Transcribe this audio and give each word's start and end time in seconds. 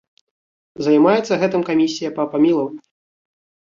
Займаецца 0.85 1.39
гэтым 1.45 1.61
камісія 1.71 2.09
па 2.19 2.29
памілаванні. 2.35 2.85